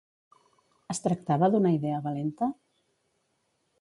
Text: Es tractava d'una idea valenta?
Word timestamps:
Es 0.93 1.01
tractava 1.03 1.49
d'una 1.55 1.73
idea 1.75 1.99
valenta? 2.07 2.49